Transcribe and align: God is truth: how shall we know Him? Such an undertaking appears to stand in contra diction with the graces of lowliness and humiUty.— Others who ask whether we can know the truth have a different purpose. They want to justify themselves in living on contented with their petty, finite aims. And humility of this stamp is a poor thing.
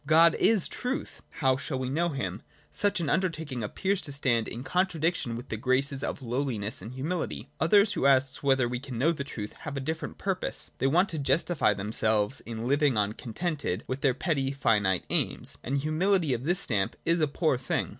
God 0.07 0.33
is 0.39 0.67
truth: 0.67 1.21
how 1.29 1.57
shall 1.57 1.77
we 1.77 1.87
know 1.87 2.09
Him? 2.09 2.41
Such 2.71 2.99
an 2.99 3.07
undertaking 3.07 3.61
appears 3.63 4.01
to 4.01 4.11
stand 4.11 4.47
in 4.47 4.63
contra 4.63 4.99
diction 4.99 5.35
with 5.37 5.49
the 5.49 5.57
graces 5.57 6.01
of 6.03 6.23
lowliness 6.23 6.81
and 6.81 6.93
humiUty.— 6.93 7.49
Others 7.59 7.93
who 7.93 8.07
ask 8.07 8.41
whether 8.41 8.67
we 8.67 8.79
can 8.79 8.97
know 8.97 9.11
the 9.11 9.23
truth 9.23 9.53
have 9.59 9.77
a 9.77 9.79
different 9.79 10.17
purpose. 10.17 10.71
They 10.79 10.87
want 10.87 11.07
to 11.09 11.19
justify 11.19 11.75
themselves 11.75 12.41
in 12.47 12.67
living 12.67 12.97
on 12.97 13.13
contented 13.13 13.83
with 13.85 14.01
their 14.01 14.15
petty, 14.15 14.49
finite 14.53 15.05
aims. 15.11 15.59
And 15.63 15.77
humility 15.77 16.33
of 16.33 16.45
this 16.45 16.57
stamp 16.57 16.95
is 17.05 17.19
a 17.19 17.27
poor 17.27 17.59
thing. 17.59 17.89